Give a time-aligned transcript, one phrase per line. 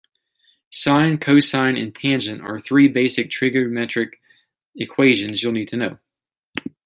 [0.71, 4.13] Sine, cosine and tangent are three basic trigonometric
[4.75, 5.99] equations you'll need to know.